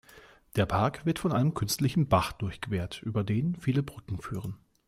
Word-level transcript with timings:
Der 0.55 0.65
Park 0.65 1.05
wird 1.05 1.19
von 1.19 1.31
einem 1.31 1.53
künstlichen 1.53 2.07
Bach 2.09 2.31
durchquert, 2.33 3.03
über 3.03 3.23
den 3.23 3.55
vielen 3.57 3.85
Brücken 3.85 4.19
führen. 4.19 4.57